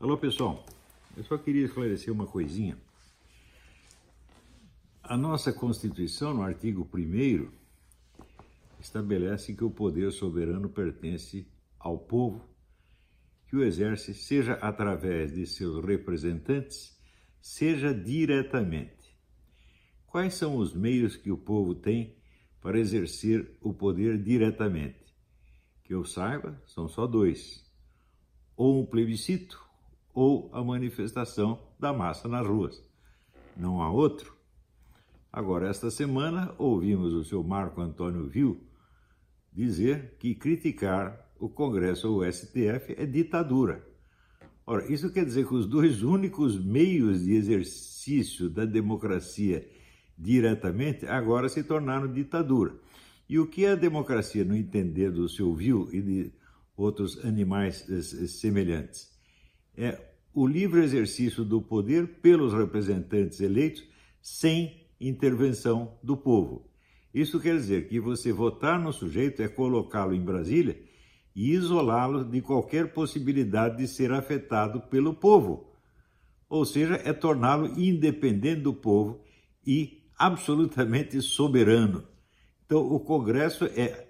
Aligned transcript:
Alô 0.00 0.18
pessoal, 0.18 0.66
eu 1.16 1.22
só 1.22 1.38
queria 1.38 1.64
esclarecer 1.64 2.12
uma 2.12 2.26
coisinha. 2.26 2.76
A 5.02 5.16
nossa 5.16 5.52
Constituição, 5.52 6.34
no 6.34 6.42
artigo 6.42 6.86
1, 6.92 7.48
estabelece 8.80 9.54
que 9.54 9.62
o 9.62 9.70
poder 9.70 10.10
soberano 10.10 10.68
pertence 10.68 11.46
ao 11.78 11.96
povo, 11.96 12.44
que 13.46 13.54
o 13.54 13.62
exerce 13.62 14.12
seja 14.12 14.54
através 14.54 15.32
de 15.32 15.46
seus 15.46 15.82
representantes, 15.82 16.98
seja 17.40 17.94
diretamente. 17.94 19.16
Quais 20.08 20.34
são 20.34 20.56
os 20.56 20.74
meios 20.74 21.16
que 21.16 21.30
o 21.30 21.38
povo 21.38 21.72
tem 21.72 22.16
para 22.60 22.80
exercer 22.80 23.56
o 23.60 23.72
poder 23.72 24.20
diretamente? 24.20 25.14
Que 25.84 25.94
eu 25.94 26.04
saiba, 26.04 26.60
são 26.66 26.88
só 26.88 27.06
dois: 27.06 27.64
ou 28.56 28.82
um 28.82 28.86
plebiscito 28.86 29.63
ou 30.14 30.48
a 30.52 30.62
manifestação 30.62 31.60
da 31.78 31.92
massa 31.92 32.28
nas 32.28 32.46
ruas. 32.46 32.82
Não 33.56 33.82
há 33.82 33.90
outro. 33.90 34.34
Agora, 35.32 35.68
esta 35.68 35.90
semana, 35.90 36.54
ouvimos 36.56 37.12
o 37.12 37.24
senhor 37.24 37.44
Marco 37.44 37.80
Antônio 37.80 38.28
Viu 38.28 38.64
dizer 39.52 40.16
que 40.18 40.34
criticar 40.34 41.28
o 41.38 41.48
Congresso 41.48 42.08
ou 42.08 42.20
o 42.20 42.32
STF 42.32 42.94
é 42.96 43.04
ditadura. 43.04 43.84
Ora, 44.66 44.90
isso 44.90 45.12
quer 45.12 45.24
dizer 45.24 45.46
que 45.46 45.54
os 45.54 45.66
dois 45.66 46.02
únicos 46.02 46.58
meios 46.58 47.24
de 47.24 47.34
exercício 47.34 48.48
da 48.48 48.64
democracia 48.64 49.68
diretamente 50.16 51.06
agora 51.06 51.48
se 51.48 51.62
tornaram 51.62 52.10
ditadura. 52.10 52.74
E 53.28 53.38
o 53.38 53.46
que 53.46 53.66
a 53.66 53.74
democracia 53.74 54.44
no 54.44 54.54
entender 54.54 55.10
do 55.10 55.28
seu 55.28 55.54
Viu 55.54 55.88
e 55.92 56.00
de 56.00 56.32
outros 56.76 57.24
animais 57.24 57.88
eh, 57.88 58.26
semelhantes? 58.26 59.13
É 59.76 60.00
o 60.32 60.46
livre 60.46 60.82
exercício 60.82 61.44
do 61.44 61.62
poder 61.62 62.20
pelos 62.20 62.52
representantes 62.52 63.40
eleitos 63.40 63.84
sem 64.20 64.86
intervenção 65.00 65.96
do 66.02 66.16
povo. 66.16 66.68
Isso 67.12 67.38
quer 67.38 67.56
dizer 67.56 67.88
que 67.88 68.00
você 68.00 68.32
votar 68.32 68.80
no 68.80 68.92
sujeito 68.92 69.42
é 69.42 69.48
colocá-lo 69.48 70.14
em 70.14 70.24
Brasília 70.24 70.80
e 71.34 71.52
isolá-lo 71.52 72.24
de 72.24 72.40
qualquer 72.40 72.92
possibilidade 72.92 73.78
de 73.78 73.86
ser 73.86 74.12
afetado 74.12 74.80
pelo 74.82 75.14
povo. 75.14 75.72
Ou 76.48 76.64
seja, 76.64 77.00
é 77.04 77.12
torná-lo 77.12 77.78
independente 77.78 78.62
do 78.62 78.74
povo 78.74 79.20
e 79.66 80.02
absolutamente 80.16 81.20
soberano. 81.20 82.04
Então, 82.66 82.80
o 82.80 82.98
Congresso 83.00 83.64
é 83.66 84.08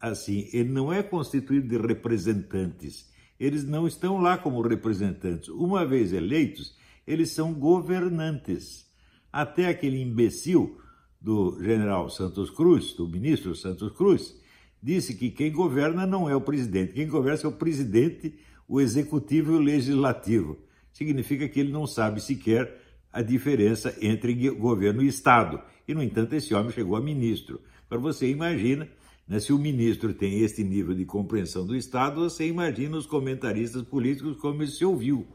assim, 0.00 0.48
ele 0.52 0.70
não 0.70 0.92
é 0.92 1.02
constituído 1.02 1.68
de 1.68 1.76
representantes, 1.76 3.10
eles 3.38 3.64
não 3.64 3.86
estão 3.86 4.18
lá 4.18 4.36
como 4.36 4.60
representantes. 4.60 5.48
Uma 5.48 5.86
vez 5.86 6.12
eleitos, 6.12 6.76
eles 7.06 7.30
são 7.30 7.54
governantes. 7.54 8.86
Até 9.32 9.68
aquele 9.68 10.00
imbecil 10.00 10.80
do 11.20 11.58
general 11.62 12.08
Santos 12.08 12.50
Cruz, 12.50 12.92
do 12.94 13.08
ministro 13.08 13.54
Santos 13.54 13.92
Cruz, 13.92 14.34
disse 14.82 15.14
que 15.14 15.30
quem 15.30 15.52
governa 15.52 16.06
não 16.06 16.28
é 16.28 16.34
o 16.34 16.40
presidente, 16.40 16.94
quem 16.94 17.08
governa 17.08 17.40
é 17.44 17.46
o 17.46 17.52
presidente, 17.52 18.38
o 18.66 18.80
executivo 18.80 19.52
e 19.52 19.56
o 19.56 19.60
legislativo. 19.60 20.58
Significa 20.92 21.48
que 21.48 21.60
ele 21.60 21.72
não 21.72 21.86
sabe 21.86 22.20
sequer 22.20 22.80
a 23.12 23.22
diferença 23.22 23.96
entre 24.00 24.50
governo 24.50 25.02
e 25.02 25.08
Estado. 25.08 25.60
E, 25.86 25.94
no 25.94 26.02
entanto, 26.02 26.34
esse 26.34 26.54
homem 26.54 26.72
chegou 26.72 26.96
a 26.96 27.00
ministro. 27.00 27.60
Agora 27.86 28.12
você 28.12 28.28
imagina 28.28 28.88
né? 29.28 29.38
Se 29.38 29.52
o 29.52 29.58
ministro 29.58 30.14
tem 30.14 30.40
este 30.40 30.64
nível 30.64 30.94
de 30.94 31.04
compreensão 31.04 31.66
do 31.66 31.76
Estado, 31.76 32.22
você 32.22 32.46
imagina 32.48 32.96
os 32.96 33.06
comentaristas 33.06 33.82
políticos 33.82 34.38
como 34.38 34.66
se 34.66 34.84
ouviu, 34.84 35.26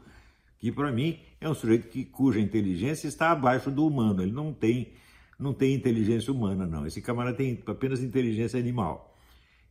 que 0.58 0.72
para 0.72 0.90
mim 0.90 1.20
é 1.40 1.48
um 1.48 1.54
sujeito 1.54 1.88
que, 1.88 2.04
cuja 2.04 2.40
inteligência 2.40 3.06
está 3.06 3.30
abaixo 3.30 3.70
do 3.70 3.86
humano, 3.86 4.22
ele 4.22 4.32
não 4.32 4.52
tem, 4.52 4.92
não 5.38 5.54
tem 5.54 5.74
inteligência 5.74 6.32
humana, 6.32 6.66
não. 6.66 6.86
Esse 6.86 7.00
camarada 7.00 7.36
tem 7.36 7.62
apenas 7.66 8.02
inteligência 8.02 8.58
animal. 8.58 9.16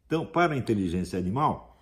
Então, 0.06 0.26
para 0.26 0.54
a 0.54 0.58
inteligência 0.58 1.20
animal, 1.20 1.78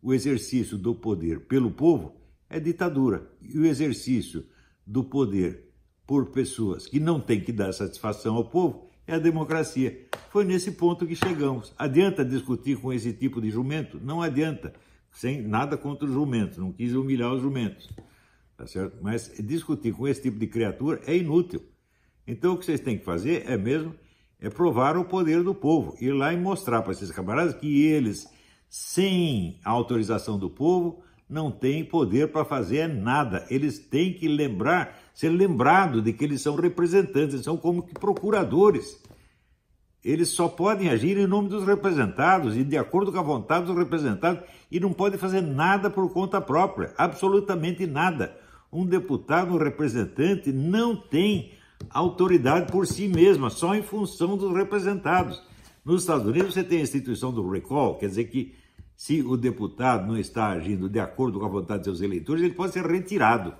o 0.00 0.14
exercício 0.14 0.78
do 0.78 0.94
poder 0.94 1.46
pelo 1.46 1.70
povo 1.70 2.16
é 2.48 2.58
ditadura. 2.58 3.30
E 3.40 3.58
o 3.58 3.66
exercício 3.66 4.46
do 4.86 5.04
poder 5.04 5.68
por 6.06 6.30
pessoas 6.30 6.86
que 6.86 7.00
não 7.00 7.20
têm 7.20 7.40
que 7.40 7.52
dar 7.52 7.72
satisfação 7.72 8.36
ao 8.36 8.48
povo 8.48 8.91
é 9.12 9.16
a 9.16 9.18
democracia. 9.18 10.06
Foi 10.30 10.44
nesse 10.44 10.72
ponto 10.72 11.06
que 11.06 11.14
chegamos. 11.14 11.74
Adianta 11.78 12.24
discutir 12.24 12.78
com 12.78 12.92
esse 12.92 13.12
tipo 13.12 13.40
de 13.40 13.50
jumento? 13.50 14.00
Não 14.02 14.22
adianta. 14.22 14.72
Sem 15.10 15.42
nada 15.42 15.76
contra 15.76 16.06
os 16.06 16.12
jumentos, 16.14 16.56
não 16.56 16.72
quis 16.72 16.94
humilhar 16.94 17.32
os 17.32 17.42
jumentos. 17.42 17.90
Tá 18.56 18.66
certo? 18.66 18.96
Mas 19.02 19.30
discutir 19.40 19.92
com 19.92 20.08
esse 20.08 20.22
tipo 20.22 20.38
de 20.38 20.46
criatura 20.46 21.00
é 21.06 21.14
inútil. 21.14 21.62
Então 22.26 22.54
o 22.54 22.58
que 22.58 22.64
vocês 22.64 22.80
têm 22.80 22.96
que 22.96 23.04
fazer 23.04 23.44
é 23.46 23.58
mesmo 23.58 23.94
é 24.40 24.48
provar 24.48 24.96
o 24.96 25.04
poder 25.04 25.42
do 25.42 25.54
povo, 25.54 25.96
ir 26.00 26.12
lá 26.12 26.32
e 26.32 26.36
mostrar 26.36 26.82
para 26.82 26.92
esses 26.92 27.12
camaradas 27.12 27.54
que 27.54 27.84
eles, 27.84 28.26
sem 28.68 29.60
a 29.64 29.70
autorização 29.70 30.38
do 30.38 30.50
povo, 30.50 31.02
não 31.28 31.50
têm 31.50 31.84
poder 31.84 32.28
para 32.32 32.44
fazer 32.44 32.88
nada. 32.88 33.46
Eles 33.50 33.78
têm 33.78 34.12
que 34.12 34.26
lembrar, 34.26 34.98
ser 35.12 35.28
lembrado 35.28 36.00
de 36.00 36.12
que 36.12 36.24
eles 36.24 36.40
são 36.40 36.54
representantes, 36.54 37.42
são 37.42 37.56
como 37.56 37.82
que 37.82 37.94
procuradores. 37.94 39.00
Eles 40.04 40.30
só 40.30 40.48
podem 40.48 40.88
agir 40.88 41.16
em 41.16 41.26
nome 41.26 41.48
dos 41.48 41.64
representados 41.64 42.56
e 42.56 42.64
de 42.64 42.76
acordo 42.76 43.12
com 43.12 43.18
a 43.18 43.22
vontade 43.22 43.66
dos 43.66 43.76
representados 43.76 44.42
e 44.70 44.80
não 44.80 44.92
podem 44.92 45.18
fazer 45.18 45.40
nada 45.40 45.88
por 45.88 46.12
conta 46.12 46.40
própria, 46.40 46.92
absolutamente 46.98 47.86
nada. 47.86 48.36
Um 48.72 48.84
deputado, 48.84 49.54
um 49.54 49.58
representante 49.58 50.50
não 50.50 50.96
tem 50.96 51.52
autoridade 51.90 52.72
por 52.72 52.86
si 52.86 53.06
mesma, 53.06 53.50
só 53.50 53.74
em 53.74 53.82
função 53.82 54.36
dos 54.36 54.52
representados. 54.56 55.42
Nos 55.84 56.02
Estados 56.02 56.26
Unidos 56.26 56.54
você 56.54 56.64
tem 56.64 56.78
a 56.78 56.82
instituição 56.82 57.32
do 57.32 57.48
recall, 57.48 57.96
quer 57.96 58.08
dizer 58.08 58.24
que 58.24 58.54
se 58.96 59.20
o 59.20 59.36
deputado 59.36 60.06
não 60.06 60.16
está 60.16 60.48
agindo 60.50 60.88
de 60.88 61.00
acordo 61.00 61.40
com 61.40 61.46
a 61.46 61.48
vontade 61.48 61.80
de 61.80 61.84
seus 61.86 62.00
eleitores, 62.00 62.42
ele 62.42 62.54
pode 62.54 62.72
ser 62.72 62.86
retirado, 62.86 63.54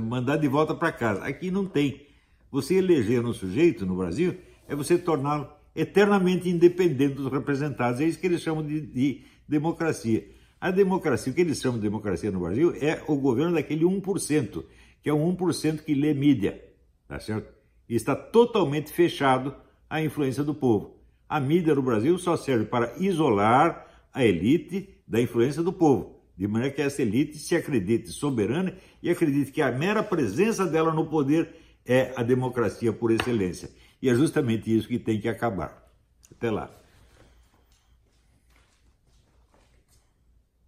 mandado 0.00 0.40
de 0.40 0.48
volta 0.48 0.74
para 0.74 0.92
casa. 0.92 1.24
Aqui 1.24 1.50
não 1.50 1.66
tem. 1.66 2.06
Você 2.50 2.76
eleger 2.76 3.24
um 3.24 3.32
sujeito 3.32 3.84
no 3.84 3.96
Brasil 3.96 4.36
é 4.68 4.74
você 4.74 4.96
torná-lo 4.96 5.48
eternamente 5.74 6.48
independente 6.48 7.14
dos 7.14 7.30
representados. 7.30 8.00
É 8.00 8.04
isso 8.04 8.18
que 8.18 8.26
eles 8.26 8.40
chamam 8.40 8.66
de, 8.66 8.80
de 8.80 9.22
democracia. 9.48 10.26
A 10.60 10.70
democracia, 10.70 11.30
o 11.30 11.34
que 11.34 11.42
eles 11.42 11.60
chamam 11.60 11.78
de 11.78 11.82
democracia 11.82 12.30
no 12.30 12.40
Brasil, 12.40 12.74
é 12.80 13.02
o 13.06 13.16
governo 13.16 13.54
daquele 13.54 13.84
1%, 13.84 14.64
que 15.02 15.10
é 15.10 15.12
o 15.12 15.18
1% 15.18 15.82
que 15.82 15.94
lê 15.94 16.14
mídia, 16.14 16.64
tá 17.06 17.20
certo? 17.20 17.52
E 17.88 17.94
está 17.94 18.16
totalmente 18.16 18.90
fechado 18.90 19.54
à 19.88 20.02
influência 20.02 20.42
do 20.42 20.54
povo. 20.54 20.96
A 21.28 21.38
mídia 21.38 21.74
no 21.74 21.82
Brasil 21.82 22.18
só 22.18 22.36
serve 22.36 22.64
para 22.64 22.94
isolar 22.98 23.86
a 24.12 24.24
elite 24.24 24.88
da 25.06 25.20
influência 25.20 25.62
do 25.62 25.72
povo, 25.72 26.15
de 26.36 26.46
maneira 26.46 26.74
que 26.74 26.82
essa 26.82 27.00
elite 27.02 27.38
se 27.38 27.56
acredite 27.56 28.08
soberana 28.08 28.74
e 29.02 29.08
acredite 29.08 29.50
que 29.50 29.62
a 29.62 29.72
mera 29.72 30.02
presença 30.02 30.66
dela 30.66 30.92
no 30.92 31.06
poder 31.06 31.54
é 31.84 32.12
a 32.16 32.22
democracia 32.22 32.92
por 32.92 33.10
excelência. 33.10 33.70
E 34.02 34.08
é 34.10 34.14
justamente 34.14 34.74
isso 34.74 34.86
que 34.86 34.98
tem 34.98 35.20
que 35.20 35.28
acabar. 35.28 35.90
Até 36.30 36.50
lá. 36.50 36.70